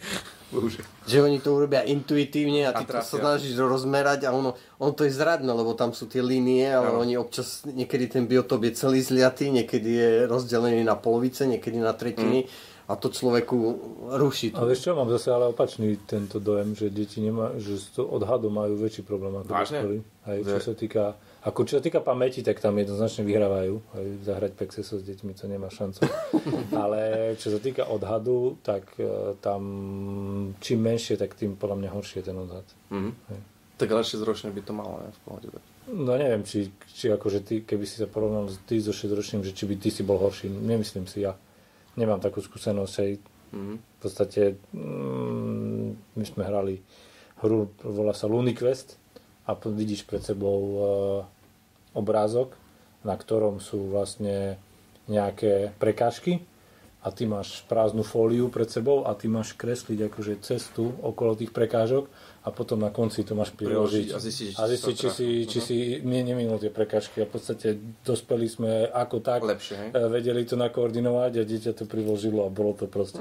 Bože. 0.50 0.82
Že 1.06 1.18
oni 1.30 1.38
to 1.38 1.54
urobia 1.54 1.86
intuitívne 1.86 2.66
a 2.66 2.74
ty 2.74 2.82
a 2.82 2.90
to 2.90 2.98
sa 3.06 3.22
snažíš 3.22 3.54
rozmerať 3.54 4.26
a 4.26 4.34
ono, 4.34 4.58
ono 4.82 4.90
to 4.90 5.06
je 5.06 5.14
zradné, 5.14 5.46
lebo 5.46 5.78
tam 5.78 5.94
sú 5.94 6.10
tie 6.10 6.18
línie, 6.18 6.66
ale 6.66 6.90
no. 6.90 7.06
oni 7.06 7.14
občas, 7.14 7.62
niekedy 7.70 8.10
ten 8.10 8.26
biotop 8.26 8.66
je 8.66 8.74
celý 8.74 8.98
zliatý, 8.98 9.54
niekedy 9.54 9.90
je 9.94 10.10
rozdelený 10.26 10.82
na 10.82 10.98
polovice, 10.98 11.46
niekedy 11.46 11.78
na 11.78 11.94
tretiny. 11.94 12.50
Mm 12.50 12.68
a 12.90 12.98
to 12.98 13.06
človeku 13.06 13.56
ruší. 14.18 14.50
Ale 14.50 14.74
vieš 14.74 14.90
čo, 14.90 14.98
mám 14.98 15.06
zase 15.14 15.30
ale 15.30 15.54
opačný 15.54 15.94
tento 16.10 16.42
dojem, 16.42 16.74
že 16.74 16.90
deti 16.90 17.22
nemá, 17.22 17.54
že 17.54 17.78
z 17.78 18.02
odhadu 18.02 18.50
majú 18.50 18.82
väčší 18.82 19.06
problém 19.06 19.30
ako 19.38 19.46
Vážne? 19.46 20.02
Aj 20.26 20.34
čo 20.42 20.58
sa 20.58 20.74
týka 20.74 21.14
ako 21.40 21.64
čo 21.64 21.80
sa 21.80 21.82
týka 21.82 22.04
pamäti, 22.04 22.44
tak 22.44 22.60
tam 22.60 22.76
jednoznačne 22.76 23.24
vyhrávajú. 23.24 23.74
Aj 23.96 24.06
zahrať 24.28 24.52
Pexeso 24.60 25.00
s 25.00 25.04
deťmi 25.08 25.32
to 25.32 25.48
nemá 25.48 25.72
šancu. 25.72 26.04
Ale 26.76 27.32
čo 27.40 27.48
sa 27.48 27.56
týka 27.56 27.88
odhadu, 27.88 28.60
tak 28.60 28.92
e, 29.00 29.32
tam 29.40 29.62
čím 30.60 30.84
menšie, 30.84 31.16
tak 31.16 31.32
tým 31.32 31.56
podľa 31.56 31.80
mňa 31.80 31.90
horšie 31.96 32.20
je 32.20 32.26
ten 32.28 32.36
odhad. 32.36 32.66
Mm-hmm. 32.92 33.40
Tak 33.80 33.88
ale 33.88 34.04
6 34.04 34.20
ročne 34.28 34.52
by 34.52 34.60
to 34.60 34.76
malo, 34.76 35.00
ne? 35.00 35.08
V 35.08 35.20
pohode. 35.24 35.48
No 35.88 36.12
neviem, 36.12 36.44
či, 36.44 36.68
či 36.92 37.08
akože 37.08 37.40
ty, 37.40 37.64
keby 37.64 37.88
si 37.88 37.96
sa 37.96 38.04
porovnal 38.04 38.52
ty 38.68 38.76
so 38.76 38.92
6 38.92 39.08
ročným, 39.08 39.40
že 39.40 39.56
či 39.56 39.64
by 39.64 39.80
ty 39.80 39.88
si 39.88 40.04
bol 40.04 40.20
horší. 40.20 40.52
Nemyslím 40.52 41.08
si 41.08 41.24
ja. 41.24 41.32
Nemám 41.96 42.20
takú 42.20 42.44
skúsenosť. 42.44 42.94
Aj 43.00 43.10
mm-hmm. 43.56 43.76
V 43.80 43.96
podstate 43.96 44.60
mm, 44.76 45.88
my 46.20 46.24
sme 46.28 46.42
hrali 46.44 46.84
hru, 47.40 47.72
volá 47.80 48.12
sa 48.12 48.28
Looney 48.28 48.52
Quest 48.52 48.99
a 49.50 49.58
vidíš 49.58 50.06
pred 50.06 50.22
sebou 50.22 50.60
e, 50.62 50.80
obrázok, 51.98 52.54
na 53.02 53.18
ktorom 53.18 53.58
sú 53.58 53.90
vlastne 53.90 54.54
nejaké 55.10 55.74
prekážky 55.82 56.38
a 57.00 57.08
ty 57.08 57.24
máš 57.24 57.64
prázdnu 57.64 58.04
fóliu 58.04 58.52
pred 58.52 58.68
sebou 58.68 59.08
a 59.08 59.16
ty 59.16 59.24
máš 59.24 59.56
kresliť 59.56 60.12
akože 60.12 60.44
cestu 60.44 60.92
okolo 61.00 61.32
tých 61.32 61.48
prekážok 61.48 62.12
a 62.44 62.48
potom 62.52 62.80
na 62.80 62.92
konci 62.92 63.24
to 63.24 63.32
máš 63.32 63.56
priložiť. 63.56 64.12
A 64.12 64.20
zistiť, 64.20 64.52
a 64.56 64.64
zistiť 64.68 64.94
či, 64.96 65.08
si, 65.08 65.28
či 65.44 65.58
si 65.60 65.76
nie, 66.04 66.20
neminul 66.24 66.60
tie 66.60 66.68
prekážky. 66.68 67.20
A 67.20 67.28
v 67.28 67.36
podstate 67.36 67.76
dospeli 68.04 68.48
sme 68.48 68.88
ako 68.88 69.16
tak 69.24 69.40
Lepšie, 69.44 69.76
hej? 69.76 69.88
vedeli 70.12 70.44
to 70.44 70.60
nakoordinovať 70.60 71.32
a 71.40 71.42
dieťa 71.44 71.72
to 71.72 71.84
priložilo 71.88 72.44
a 72.44 72.52
bolo 72.52 72.76
to 72.76 72.84
proste 72.84 73.20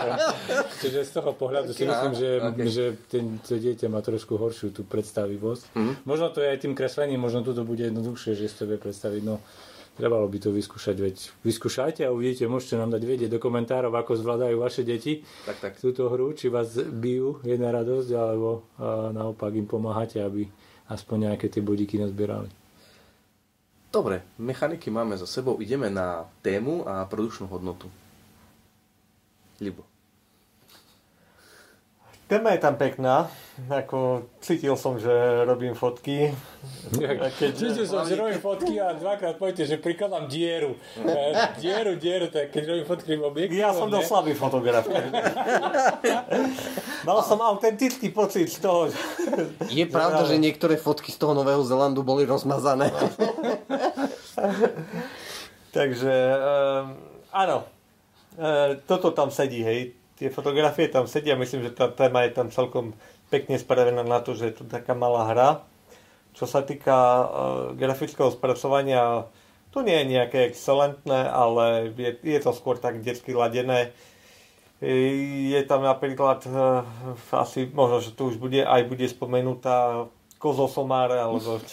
čiže 0.82 1.06
z 1.06 1.10
toho 1.10 1.34
pohľadu 1.34 1.74
si 1.74 1.86
myslím, 1.86 2.14
že, 2.14 2.30
okay. 2.42 2.66
že 2.70 2.84
ten, 3.10 3.42
to 3.42 3.58
dieťa 3.58 3.90
má 3.90 4.02
trošku 4.02 4.38
horšiu 4.38 4.70
tú 4.70 4.86
predstavivosť. 4.86 5.74
Mm-hmm. 5.74 5.94
možno 6.06 6.30
to 6.30 6.42
je 6.42 6.48
aj 6.50 6.58
tým 6.62 6.74
kreslením, 6.78 7.22
možno 7.22 7.42
tu 7.42 7.54
to 7.54 7.66
bude 7.66 7.82
jednoduchšie, 7.82 8.38
že 8.38 8.46
si 8.46 8.54
to 8.54 8.70
vie 8.70 8.78
predstaviť. 8.78 9.22
No 9.26 9.42
Trebalo 10.00 10.24
by 10.24 10.38
to 10.40 10.48
vyskúšať, 10.48 10.96
veď 10.96 11.16
vyskúšajte 11.44 12.08
a 12.08 12.14
uvidíte, 12.16 12.48
môžete 12.48 12.80
nám 12.80 12.96
dať 12.96 13.02
vedieť 13.04 13.28
do 13.28 13.36
komentárov, 13.36 13.92
ako 13.92 14.16
zvládajú 14.16 14.56
vaše 14.56 14.80
deti 14.80 15.20
Tak, 15.44 15.60
tak. 15.60 15.72
túto 15.76 16.08
hru, 16.08 16.32
či 16.32 16.48
vás 16.48 16.72
bijú, 16.72 17.44
je 17.44 17.60
na 17.60 17.68
radosť, 17.68 18.08
alebo 18.16 18.64
naopak 19.12 19.52
im 19.52 19.68
pomáhate, 19.68 20.16
aby 20.24 20.48
aspoň 20.88 21.28
nejaké 21.28 21.52
tie 21.52 21.60
bodíky 21.60 22.00
nazbierali. 22.00 22.48
Dobre, 23.92 24.24
mechaniky 24.40 24.88
máme 24.88 25.20
za 25.20 25.28
sebou, 25.28 25.60
ideme 25.60 25.92
na 25.92 26.24
tému 26.40 26.88
a 26.88 27.04
produkčnú 27.04 27.52
hodnotu. 27.52 27.92
Libo. 29.60 29.84
Téma 32.30 32.54
je 32.54 32.62
tam 32.62 32.78
pekná, 32.78 33.26
ako 33.66 34.30
cítil 34.38 34.78
som, 34.78 34.94
že 35.02 35.10
robím 35.42 35.74
fotky. 35.74 36.30
Keď, 36.94 37.50
Cítil 37.58 37.82
som, 37.90 38.06
že 38.06 38.14
robím 38.14 38.38
fotky 38.38 38.78
a 38.78 38.94
dvakrát 38.94 39.34
poviete, 39.34 39.66
že 39.66 39.82
prikladám 39.82 40.30
dieru. 40.30 40.78
Dieru, 41.58 41.98
dieru, 41.98 42.30
tak 42.30 42.54
keď 42.54 42.62
robím 42.70 42.86
fotky 42.86 43.18
v 43.18 43.22
objektívom, 43.26 43.66
ja 43.66 43.74
som 43.74 43.90
dosť 43.90 44.06
slabý 44.06 44.38
fotograf. 44.38 44.86
Mal 47.10 47.18
som 47.26 47.42
autentický 47.42 48.14
pocit 48.14 48.46
z 48.46 48.62
toho, 48.62 48.94
že... 48.94 48.98
Je 49.66 49.90
pravda, 49.90 50.22
že 50.22 50.38
niektoré 50.38 50.78
fotky 50.78 51.10
z 51.10 51.18
toho 51.18 51.34
Nového 51.34 51.66
Zelandu 51.66 52.06
boli 52.06 52.22
rozmazané. 52.30 52.94
Takže 55.74 56.14
um, 56.14 56.94
áno, 57.34 57.66
e, 58.38 58.78
toto 58.86 59.10
tam 59.10 59.34
sedí, 59.34 59.66
hej. 59.66 59.98
Tie 60.20 60.28
fotografie 60.28 60.92
tam 60.92 61.08
sedia, 61.08 61.32
myslím, 61.32 61.64
že 61.64 61.72
tá 61.72 61.88
téma 61.88 62.28
je 62.28 62.36
tam 62.36 62.52
celkom 62.52 62.92
pekne 63.32 63.56
spravená 63.56 64.04
na 64.04 64.20
to, 64.20 64.36
že 64.36 64.52
je 64.52 64.54
to 64.60 64.64
taká 64.68 64.92
malá 64.92 65.32
hra. 65.32 65.64
Čo 66.36 66.44
sa 66.44 66.60
týka 66.60 66.92
uh, 66.92 67.26
grafického 67.72 68.28
spracovania, 68.28 69.24
to 69.72 69.80
nie 69.80 69.96
je 69.96 70.12
nejaké 70.12 70.52
excelentné, 70.52 71.24
ale 71.24 71.96
je, 71.96 72.20
je 72.20 72.36
to 72.36 72.52
skôr 72.52 72.76
tak 72.76 73.00
detsky 73.00 73.32
ladené. 73.32 73.96
Je 74.84 75.60
tam 75.64 75.88
napríklad, 75.88 76.44
uh, 76.52 76.84
asi 77.32 77.72
možno, 77.72 78.04
že 78.04 78.12
tu 78.12 78.28
už 78.28 78.36
bude, 78.36 78.60
aj 78.60 78.92
bude 78.92 79.08
spomenutá 79.08 80.04
kozosomár, 80.36 81.16
alebo 81.16 81.64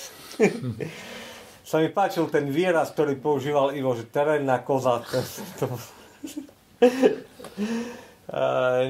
sa 1.67 1.83
mi 1.83 1.91
páčil 1.91 2.31
ten 2.31 2.47
výraz, 2.47 2.95
ktorý 2.95 3.19
používal 3.19 3.75
Ivo, 3.75 3.91
že 3.91 4.07
terénna 4.07 4.63
koza. 4.63 5.03
To, 5.03 5.19
to, 5.59 5.65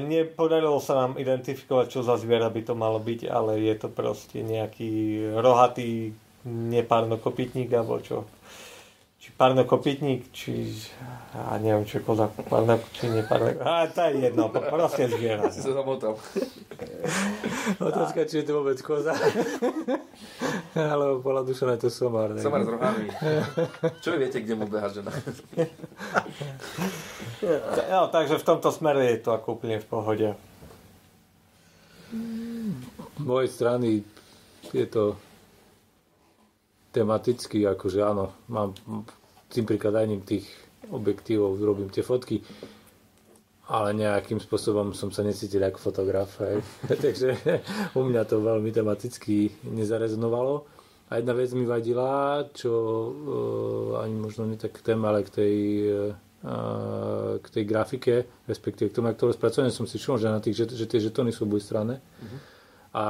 nepodarilo 0.02 0.82
sa 0.82 1.06
nám 1.06 1.12
identifikovať, 1.14 1.86
čo 1.86 2.00
za 2.02 2.18
zviera 2.18 2.50
by 2.50 2.60
to 2.66 2.74
malo 2.74 2.98
byť, 2.98 3.30
ale 3.30 3.62
je 3.62 3.74
to 3.78 3.86
proste 3.86 4.42
nejaký 4.42 4.90
rohatý 5.38 6.10
nepárnokopytník, 6.44 7.70
alebo 7.70 8.02
čo. 8.02 8.26
Či 9.18 9.34
párnokopytník, 9.34 10.30
či... 10.30 10.70
A 11.34 11.58
neviem, 11.58 11.82
čo 11.86 11.98
je 11.98 12.06
koza, 12.06 12.30
párno, 12.30 12.78
či 12.94 13.10
nepárno... 13.10 13.50
A 13.62 13.86
to 13.90 14.10
je 14.10 14.26
jedno, 14.30 14.50
proste 14.50 15.10
zviera. 15.10 15.50
Si 15.54 15.62
sa 15.62 15.74
zamotal. 15.74 16.14
Otázka, 17.82 18.26
či 18.26 18.42
je 18.42 18.44
to 18.46 18.62
vôbec 18.62 18.78
koza. 18.82 19.14
Ale 20.74 21.18
bola 21.18 21.42
duša 21.42 21.74
na 21.74 21.76
to 21.78 21.90
somár. 21.90 22.30
ne? 22.34 22.42
Som 22.42 22.54
s 22.54 22.70
rohami. 22.70 23.06
Čo 24.02 24.14
viete, 24.18 24.38
kde 24.42 24.54
mu 24.54 24.66
beha 24.70 24.86
žena? 24.90 25.10
No, 27.90 28.10
takže 28.10 28.38
v 28.38 28.46
tomto 28.46 28.74
smere 28.74 29.14
je 29.14 29.18
to 29.22 29.30
ako 29.34 29.60
úplne 29.60 29.78
v 29.78 29.86
pohode. 29.86 30.28
Z 33.18 33.22
mojej 33.22 33.50
strany 33.50 34.02
je 34.74 34.86
to 34.88 35.14
tematicky, 36.90 37.62
akože 37.68 38.00
áno, 38.02 38.34
mám 38.48 38.74
tým 39.52 39.64
prikladaním 39.68 40.24
tých 40.24 40.48
objektívov 40.88 41.60
robím 41.60 41.90
tie 41.92 42.02
fotky, 42.02 42.40
ale 43.68 43.92
nejakým 43.92 44.40
spôsobom 44.40 44.96
som 44.96 45.12
sa 45.12 45.20
necítil 45.20 45.60
ako 45.60 45.92
fotograf. 45.92 46.40
Hej. 46.40 46.64
Takže 47.04 47.28
u 47.92 48.00
mňa 48.00 48.22
to 48.24 48.40
veľmi 48.40 48.72
tematicky 48.72 49.52
nezarezonovalo. 49.68 50.64
A 51.08 51.20
jedna 51.20 51.32
vec 51.32 51.48
mi 51.56 51.64
vadila, 51.64 52.44
čo 52.52 52.72
uh, 52.72 54.04
ani 54.04 54.12
možno 54.12 54.44
nie 54.44 54.60
tak 54.60 54.76
k 54.76 54.92
téme, 54.92 55.08
ale 55.08 55.24
k 55.24 55.40
tej, 55.40 55.56
uh, 55.88 56.12
k 57.42 57.46
tej 57.50 57.64
grafike, 57.66 58.46
respektíve 58.46 58.90
k 58.90 58.94
tomu, 58.94 59.10
ak 59.10 59.18
to 59.18 59.26
rozpracovanie 59.26 59.74
som 59.74 59.90
si 59.90 59.98
všimol, 59.98 60.22
že, 60.22 60.28
na 60.30 60.38
tých, 60.38 60.54
že, 60.54 60.64
že 60.70 60.86
tie 60.86 61.02
žetóny 61.02 61.34
sú 61.34 61.50
obojstranné. 61.50 61.98
A 62.88 63.04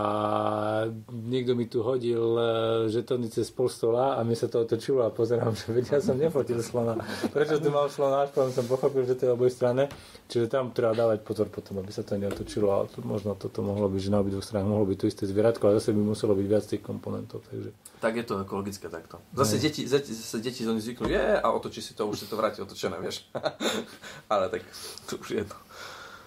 niekto 1.09 1.55
mi 1.55 1.71
tu 1.71 1.87
hodil 1.87 2.19
e, 2.19 2.43
žetóny 2.91 3.31
cez 3.31 3.47
pol 3.55 3.71
stola 3.71 4.19
a 4.19 4.27
mi 4.27 4.35
sa 4.35 4.51
to 4.51 4.67
otočilo 4.67 5.07
a 5.07 5.15
pozerám, 5.15 5.55
že 5.61 5.71
veď 5.71 5.85
ja 5.95 6.01
som 6.03 6.19
nefotil 6.19 6.59
slona. 6.59 6.99
Prečo 7.31 7.63
tu 7.63 7.71
mal 7.71 7.87
slona, 7.87 8.27
až 8.27 8.35
potom 8.35 8.51
som 8.51 8.67
pochopil, 8.67 9.07
že 9.07 9.15
to 9.15 9.31
je 9.31 9.33
obojstranné. 9.39 9.87
Čiže 10.27 10.51
tam 10.51 10.75
treba 10.75 10.99
dávať 10.99 11.23
pozor 11.23 11.47
potom, 11.47 11.79
aby 11.79 11.95
sa 11.95 12.03
to 12.03 12.19
neotočilo. 12.19 12.67
A 12.75 12.91
to, 12.91 13.07
možno 13.07 13.39
toto 13.39 13.63
mohlo 13.63 13.87
byť, 13.87 14.01
že 14.03 14.11
na 14.11 14.19
obidvoch 14.19 14.43
stranách 14.43 14.67
mohlo 14.67 14.85
byť 14.91 14.99
to 14.99 15.07
isté 15.07 15.25
zvieratko, 15.31 15.63
ale 15.71 15.79
zase 15.79 15.95
by 15.95 16.03
muselo 16.03 16.35
byť 16.35 16.47
viac 16.51 16.65
tých 16.67 16.83
komponentov. 16.83 17.47
Takže 17.47 17.71
Tak 18.03 18.13
je 18.19 18.25
to 18.27 18.35
ekologické 18.43 18.91
takto. 18.91 19.23
Zase 19.31 19.63
deti, 19.63 19.87
zase, 19.87 20.11
zase 20.11 20.43
deti 20.43 20.67
zo 20.67 20.75
zvyknú, 20.75 21.07
je, 21.07 21.39
a 21.39 21.47
otočí 21.55 21.79
si 21.79 21.95
to, 21.95 22.11
už 22.11 22.19
si 22.19 22.27
to 22.27 22.35
vráti 22.35 22.59
otočené, 22.59 22.99
vieš. 22.99 23.31
Ale 24.33 24.51
tak 24.51 24.67
to 25.07 25.23
už 25.23 25.29
je 25.31 25.45
to. 25.47 25.57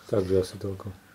takže 0.08 0.40
asi 0.40 0.56
toľko. 0.56 1.11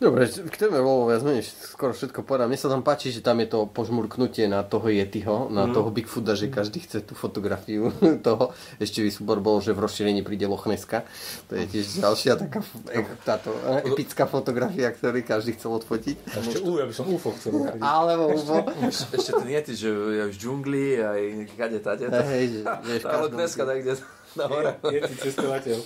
Dobre, 0.00 0.32
k 0.32 0.56
téme 0.56 0.80
bolo 0.80 1.12
viac 1.12 1.20
menej 1.20 1.44
skoro 1.44 1.92
všetko 1.92 2.24
povedal. 2.24 2.48
Mne 2.48 2.56
sa 2.56 2.72
tam 2.72 2.80
páči, 2.80 3.12
že 3.12 3.20
tam 3.20 3.36
je 3.44 3.52
to 3.52 3.68
požmurknutie 3.68 4.48
na 4.48 4.64
toho 4.64 4.88
Yetiho, 4.88 5.52
na 5.52 5.68
toho 5.68 5.92
Bigfoota, 5.92 6.32
že 6.32 6.48
každý 6.48 6.80
chce 6.80 7.04
tú 7.04 7.12
fotografiu 7.12 7.92
toho. 8.26 8.56
Ešte 8.80 9.04
výsúbor 9.04 9.44
bol, 9.44 9.60
že 9.60 9.76
v 9.76 9.84
rozšírení 9.84 10.24
príde 10.24 10.48
Lochneska. 10.48 11.04
To 11.48 11.60
je 11.60 11.68
tiež 11.68 12.00
ďalšia 12.00 12.32
taká 12.40 12.64
e- 12.96 13.16
táto 13.28 13.52
e, 13.52 13.92
epická 13.92 14.24
fotografia, 14.24 14.88
ktorý 14.88 15.20
každý 15.20 15.60
chcel 15.60 15.76
odfotiť. 15.76 16.16
A 16.32 16.36
ešte 16.40 16.64
U, 16.64 16.80
ja 16.80 16.88
by 16.88 16.94
som 16.96 17.04
UFO 17.04 17.36
chcel. 17.36 17.60
ukryť. 17.60 17.80
Alebo 17.84 18.32
UFO. 18.32 18.56
Ešte 18.88 19.36
ten 19.36 19.48
jety, 19.52 19.72
že 19.76 19.88
je 19.92 20.24
v 20.32 20.34
džungli 20.34 20.84
aj 20.96 21.20
kade 21.60 21.78
tade. 21.84 22.08
Hej, 22.08 22.44
že, 22.56 22.60
že 22.64 23.04
Ale 23.04 23.28
dneska 23.28 23.68
tak 23.68 23.84
kde 23.84 24.00
na 24.36 24.44
hore, 24.46 24.70
Je, 24.86 24.98
je 24.98 25.00
ty 25.02 25.14
cestovateľ. 25.20 25.78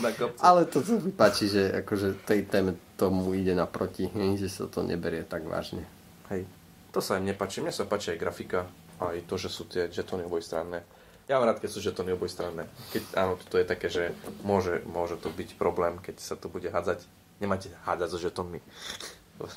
na 0.00 0.10
kopci. 0.12 0.40
Ale 0.40 0.64
to 0.64 0.80
sa 0.80 0.94
mi 0.96 1.10
páči, 1.10 1.44
že 1.46 1.62
akože 1.76 2.24
tej 2.24 2.44
téme 2.44 2.72
tomu 2.94 3.32
ide 3.32 3.52
naproti, 3.52 4.08
že 4.34 4.48
sa 4.48 4.64
to 4.66 4.80
neberie 4.80 5.22
tak 5.22 5.44
vážne. 5.44 5.84
Hej, 6.28 6.48
to 6.90 7.00
sa 7.00 7.16
im 7.16 7.28
nepáči. 7.28 7.60
Mne 7.60 7.70
sa 7.70 7.84
páči 7.84 8.12
aj 8.12 8.18
grafika, 8.18 8.64
aj 8.98 9.24
to, 9.24 9.36
že 9.36 9.48
sú 9.48 9.64
tie 9.64 9.86
žetóny 9.86 10.24
obojstranné. 10.24 10.80
Ja 11.26 11.36
mám 11.36 11.50
rád, 11.50 11.58
keď 11.58 11.70
sú 11.70 11.82
žetóny 11.82 12.14
obojstranné. 12.14 12.70
Keď, 12.94 13.02
áno, 13.18 13.34
to 13.50 13.58
je 13.58 13.66
také, 13.66 13.90
že 13.90 14.14
môže, 14.40 14.78
môže 14.86 15.18
to 15.18 15.26
byť 15.26 15.58
problém, 15.58 15.98
keď 15.98 16.22
sa 16.22 16.38
to 16.38 16.46
bude 16.46 16.70
hádzať. 16.70 17.02
Nemáte 17.36 17.68
hádzať 17.82 18.08
so 18.08 18.18
žetónmi. 18.22 18.62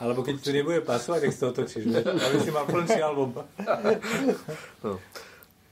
Alebo 0.04 0.28
keď 0.28 0.44
to 0.44 0.52
nebude 0.52 0.84
pasovať, 0.84 1.24
tak 1.24 1.32
si 1.32 1.40
to 1.40 1.48
otočíš. 1.56 1.84
Aby 2.04 2.38
si 2.44 2.52
mal 2.52 2.68
plnší 2.68 3.00
album. 3.00 3.32
No, 4.84 5.00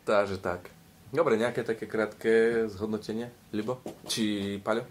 takže 0.07 0.39
tak. 0.39 0.71
Dobre, 1.07 1.39
nejaké 1.39 1.63
také 1.63 1.87
krátke 1.87 2.67
zhodnotenie, 2.67 3.31
Libo? 3.55 3.79
Či 4.11 4.59
Paľo? 4.59 4.83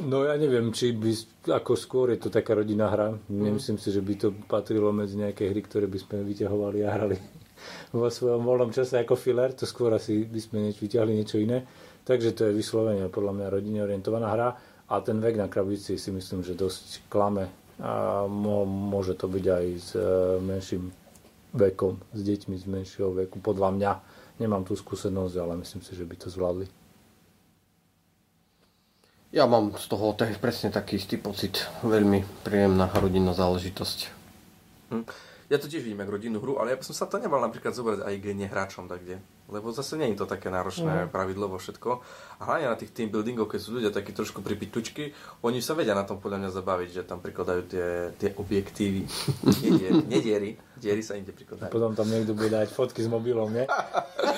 No 0.00 0.24
ja 0.24 0.36
neviem, 0.40 0.72
či 0.72 0.96
by, 0.96 1.12
ako 1.52 1.72
skôr 1.76 2.16
je 2.16 2.24
to 2.24 2.32
taká 2.32 2.56
rodinná 2.56 2.88
hra. 2.88 3.12
Mhm. 3.12 3.40
Nemyslím 3.44 3.76
si, 3.76 3.92
že 3.92 4.00
by 4.00 4.14
to 4.16 4.28
patrilo 4.48 4.88
medzi 4.88 5.20
nejaké 5.20 5.52
hry, 5.52 5.60
ktoré 5.60 5.84
by 5.84 5.98
sme 6.00 6.24
vyťahovali 6.24 6.78
a 6.84 6.96
hrali 6.96 7.16
vo 7.96 8.08
svojom 8.08 8.40
voľnom 8.40 8.72
čase 8.72 8.96
ako 8.96 9.20
filler. 9.20 9.52
To 9.60 9.68
skôr 9.68 9.92
asi 9.92 10.24
by 10.24 10.40
sme 10.40 10.56
nieč, 10.64 10.80
vyťahli 10.80 11.12
niečo 11.12 11.36
iné. 11.36 11.60
Takže 12.08 12.32
to 12.32 12.48
je 12.48 12.56
vyslovene 12.56 13.12
podľa 13.12 13.36
mňa 13.36 13.46
rodine 13.52 13.84
orientovaná 13.84 14.32
hra. 14.32 14.48
A 14.90 14.98
ten 15.04 15.20
vek 15.20 15.36
na 15.36 15.46
krabici 15.46 16.00
si 16.00 16.10
myslím, 16.10 16.40
že 16.40 16.56
dosť 16.56 17.04
klame. 17.12 17.52
A 17.84 18.24
môže 18.64 19.12
to 19.12 19.28
byť 19.28 19.44
aj 19.44 19.66
s 19.76 19.90
e, 19.94 20.02
menším 20.42 20.90
vekom, 21.54 22.00
s 22.10 22.20
deťmi 22.20 22.56
z 22.58 22.66
menšieho 22.66 23.12
veku. 23.14 23.38
Podľa 23.38 23.68
mňa 23.76 23.90
nemám 24.40 24.64
tú 24.64 24.72
skúsenosť, 24.72 25.36
ale 25.36 25.60
myslím 25.60 25.84
si, 25.84 25.92
že 25.92 26.08
by 26.08 26.16
to 26.16 26.32
zvládli. 26.32 26.66
Ja 29.30 29.46
mám 29.46 29.78
z 29.78 29.86
toho 29.86 30.10
tak, 30.18 30.42
presne 30.42 30.74
taký 30.74 30.98
istý 30.98 31.14
pocit. 31.14 31.62
Veľmi 31.86 32.26
príjemná 32.42 32.90
rodinná 32.98 33.30
záležitosť. 33.30 33.98
Hm. 34.90 35.06
Ja 35.46 35.58
to 35.58 35.70
tiež 35.70 35.86
vidím 35.86 36.02
ako 36.02 36.18
rodinnú 36.18 36.38
hru, 36.42 36.58
ale 36.58 36.74
ja 36.74 36.78
by 36.78 36.86
som 36.86 36.94
sa 36.98 37.06
to 37.06 37.22
nebal 37.22 37.38
napríklad 37.38 37.70
zobrať 37.70 38.06
aj 38.06 38.14
k 38.18 38.26
nehráčom 38.34 38.90
tak 38.90 39.06
kde. 39.06 39.22
Lebo 39.50 39.74
zase 39.74 39.98
nie 39.98 40.14
je 40.14 40.22
to 40.22 40.30
také 40.30 40.48
náročné 40.48 41.06
mm. 41.06 41.10
pravidlo 41.10 41.50
vo 41.50 41.58
všetko. 41.58 41.90
A 42.38 42.42
hlavne 42.46 42.70
na 42.70 42.78
tých 42.78 42.94
team 42.94 43.10
buildingov, 43.10 43.50
keď 43.50 43.60
sú 43.60 43.70
ľudia 43.76 43.90
takí 43.90 44.14
trošku 44.14 44.40
pripitučky, 44.40 45.10
oni 45.42 45.58
sa 45.58 45.74
vedia 45.74 45.92
na 45.92 46.06
tom 46.06 46.22
podľa 46.22 46.46
mňa 46.46 46.50
zabaviť, 46.54 46.88
že 46.94 47.02
tam 47.02 47.18
prikladajú 47.18 47.62
tie, 47.66 47.86
tie 48.16 48.30
objektívy. 48.38 49.02
nie, 49.66 49.70
diery, 49.76 50.00
nie 50.06 50.20
diery, 50.78 51.02
sa 51.02 51.18
inde 51.18 51.34
prikladajú. 51.34 51.74
Potom 51.74 51.92
tam 51.92 52.08
niekto 52.08 52.32
bude 52.32 52.54
dať 52.54 52.70
fotky 52.72 53.04
s 53.04 53.10
mobilom, 53.10 53.50
nie? 53.52 53.66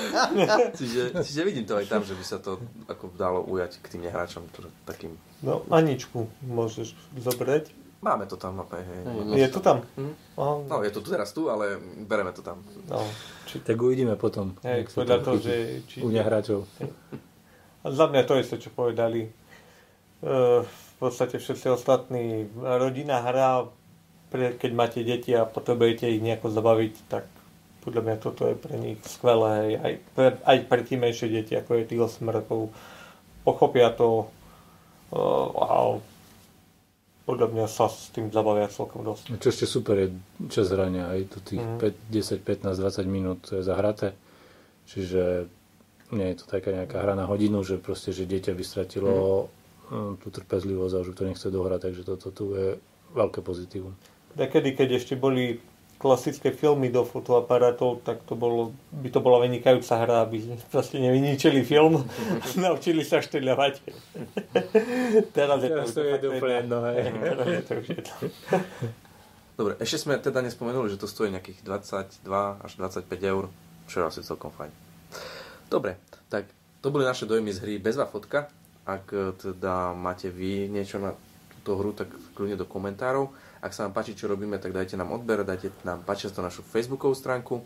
Čiže, 0.79 1.23
čiže 1.23 1.41
vidím 1.47 1.69
to 1.69 1.77
aj 1.79 1.87
tam, 1.87 2.03
že 2.03 2.17
by 2.17 2.25
sa 2.25 2.41
to 2.41 2.59
ako 2.89 3.13
dalo 3.15 3.45
ujať 3.47 3.79
k 3.85 3.87
tým 3.97 4.03
nehráčom, 4.09 4.49
takým 4.89 5.15
No, 5.43 5.67
Aničku 5.75 6.31
môžeš 6.47 6.95
zobrať. 7.19 7.82
Máme 8.03 8.27
to 8.27 8.35
tam. 8.35 8.59
Hej, 8.67 8.83
hej. 8.83 8.99
No, 9.07 9.31
je 9.31 9.47
to 9.47 9.63
tam? 9.63 9.87
Hm? 9.95 10.15
Oh, 10.35 10.67
No, 10.67 10.83
je 10.83 10.91
to 10.91 11.01
tu 11.01 11.15
teraz 11.15 11.31
tu, 11.31 11.47
ale 11.47 11.79
bereme 12.03 12.35
to 12.35 12.43
tam. 12.43 12.59
no. 12.91 12.99
Či, 13.47 13.63
Tak 13.63 13.79
uvidíme 13.79 14.19
potom. 14.19 14.59
hej, 14.67 14.83
jak 14.83 14.89
sa 14.91 14.97
podľa 14.99 15.19
to 15.19 15.25
toho, 15.25 15.37
že... 15.39 15.55
Či, 15.87 15.97
U 16.03 16.11
mňa 16.11 16.23
hráčov. 16.27 16.67
A 17.83 17.87
za 17.91 18.11
mňa 18.11 18.23
to 18.27 18.35
je 18.35 18.59
čo 18.59 18.71
povedali. 18.75 19.23
E, 19.23 19.31
v 20.67 20.93
podstate 20.99 21.39
všetci 21.39 21.67
ostatní. 21.71 22.51
Rodina 22.59 23.23
hra, 23.23 23.71
pre, 24.31 24.59
keď 24.59 24.71
máte 24.75 25.01
deti 25.07 25.31
a 25.31 25.47
potrebujete 25.47 26.11
ich 26.11 26.19
nejako 26.19 26.51
zabaviť, 26.51 26.95
tak 27.07 27.23
podľa 27.87 28.03
mňa 28.03 28.17
toto 28.19 28.51
je 28.51 28.59
pre 28.59 28.75
nich 28.79 28.99
skvelé. 29.07 29.55
hej. 29.55 29.73
Aj 29.79 29.93
pre, 30.15 30.27
aj 30.43 30.59
pre 30.67 30.81
tí 30.83 30.99
menšie 30.99 31.31
deti, 31.31 31.55
ako 31.55 31.79
je 31.79 31.85
tých 31.87 32.03
8 32.03 32.27
rokov. 32.27 32.75
Pochopia 33.47 33.95
to 33.95 34.27
e, 35.11 35.19
a 35.55 36.03
podľa 37.33 37.49
mňa 37.49 37.67
sa 37.67 37.89
s 37.89 38.13
tým 38.13 38.29
zabavia 38.29 38.69
celkom 38.69 39.01
dosť. 39.01 39.41
Čo 39.41 39.49
ešte 39.49 39.65
super 39.65 39.97
je 39.97 40.09
čas 40.53 40.69
hrania, 40.69 41.09
aj 41.09 41.33
tu 41.33 41.39
tých 41.41 41.65
Mhm. 41.65 41.81
5, 41.81 42.13
10, 42.13 42.45
15, 42.45 42.77
20 42.77 43.09
minút 43.09 43.41
to 43.49 43.57
je 43.57 43.65
zahraté. 43.65 44.13
Čiže 44.85 45.49
nie 46.13 46.29
je 46.29 46.37
to 46.37 46.45
taká 46.45 46.69
nejaká 46.69 47.01
hra 47.01 47.17
na 47.17 47.25
hodinu, 47.25 47.65
že 47.65 47.81
proste, 47.81 48.13
že 48.13 48.29
dieťa 48.29 48.53
by 48.53 48.61
stratilo 48.61 49.49
mm. 49.89 50.21
tú 50.21 50.29
trpezlivosť 50.29 50.93
a 50.93 51.01
už 51.01 51.17
to 51.17 51.25
nechce 51.25 51.49
dohrať, 51.49 51.89
takže 51.89 52.03
toto 52.05 52.29
tu 52.29 52.53
je 52.53 52.77
veľké 53.17 53.41
pozitívum. 53.41 53.97
Takedy, 54.37 54.77
keď 54.77 54.89
ešte 55.01 55.15
boli 55.17 55.57
klasické 56.03 56.51
filmy 56.51 56.91
do 56.91 57.07
fotoaparátov, 57.07 58.03
tak 58.03 58.27
to 58.27 58.35
bolo, 58.35 58.75
by 58.91 59.07
to 59.07 59.23
bola 59.23 59.47
vynikajúca 59.47 60.03
hra, 60.03 60.27
aby 60.27 60.59
proste 60.67 60.99
nevyničili 60.99 61.63
film, 61.63 62.03
naučili 62.59 63.07
sa 63.07 63.23
štýľovať. 63.23 63.75
Teraz 65.39 65.63
je 65.63 65.71
už 65.71 65.95
to 65.95 66.03
je 66.03 66.15
úplne 66.27 66.67
to 67.71 67.79
jedno. 67.87 68.27
Dobre, 69.55 69.79
ešte 69.79 70.03
sme 70.03 70.19
teda 70.19 70.43
nespomenuli, 70.43 70.91
že 70.91 70.99
to 70.99 71.07
stojí 71.07 71.31
nejakých 71.31 71.63
22 71.63 72.27
až 72.67 72.73
25 72.83 73.07
eur, 73.23 73.47
čo 73.87 74.03
je 74.03 74.05
asi 74.11 74.21
celkom 74.27 74.51
fajn. 74.51 74.75
Dobre, 75.71 76.03
tak 76.27 76.51
to 76.83 76.91
boli 76.91 77.07
naše 77.07 77.31
dojmy 77.31 77.55
z 77.55 77.63
hry 77.63 77.75
Bezva 77.79 78.11
fotka. 78.11 78.51
Ak 78.83 79.07
e, 79.15 79.31
teda 79.39 79.95
máte 79.95 80.35
vy 80.35 80.67
niečo 80.67 80.99
na 80.99 81.15
túto 81.63 81.79
hru, 81.79 81.95
tak 81.95 82.11
kľudne 82.35 82.59
do 82.59 82.67
komentárov. 82.67 83.31
Ak 83.63 83.71
sa 83.71 83.87
vám 83.87 83.95
páči, 83.95 84.19
čo 84.19 84.27
robíme, 84.27 84.59
tak 84.59 84.75
dajte 84.75 84.99
nám 84.99 85.15
odber, 85.15 85.47
dajte 85.47 85.71
nám 85.87 86.03
páči 86.03 86.27
na 86.35 86.51
našu 86.51 86.67
facebookovú 86.67 87.15
stránku. 87.15 87.63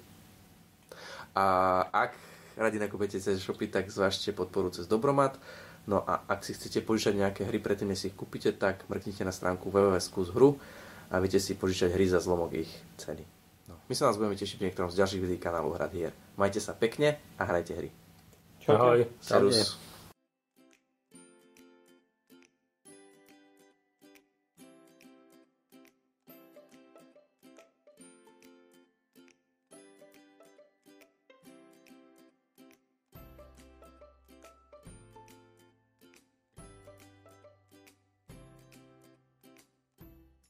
A 1.32 1.44
ak 1.88 2.12
radi 2.60 2.76
nakupujete 2.76 3.16
cez 3.16 3.40
shopy, 3.40 3.72
tak 3.72 3.88
zvážte 3.88 4.36
podporu 4.36 4.68
cez 4.68 4.84
Dobromat. 4.84 5.40
No 5.88 6.04
a 6.04 6.20
ak 6.28 6.44
si 6.44 6.52
chcete 6.52 6.84
požičať 6.84 7.16
nejaké 7.16 7.42
hry 7.48 7.62
predtým, 7.62 7.88
než 7.88 8.04
si 8.04 8.06
ich 8.12 8.16
kúpite, 8.18 8.52
tak 8.52 8.84
mrknite 8.92 9.24
na 9.24 9.32
stránku 9.32 9.72
www.skúshru 9.72 10.60
a 11.08 11.16
viete 11.22 11.40
si 11.40 11.56
požičať 11.56 11.94
hry 11.94 12.10
za 12.10 12.18
zlomok 12.18 12.52
ich 12.58 12.70
ceny. 12.98 13.22
No, 13.70 13.78
my 13.86 13.94
sa 13.94 14.10
nás 14.10 14.18
budeme 14.18 14.34
tešiť 14.34 14.58
v 14.58 14.64
niektorom 14.66 14.90
z 14.90 14.98
ďalších 14.98 15.22
videí 15.22 15.38
kanálu 15.38 15.72
Hrad 15.78 15.94
hier. 15.94 16.12
Majte 16.36 16.58
sa 16.58 16.74
pekne 16.74 17.16
a 17.38 17.42
hrajte 17.46 17.72
hry. 17.72 17.88
Čaute. 18.60 18.76
Ahoj. 18.76 19.00
Serus. 19.22 19.78